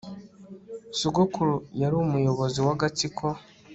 Sogokuru 0.99 1.55
yari 1.81 1.95
umuyobozi 2.03 2.59
wagatsiko 2.67 3.25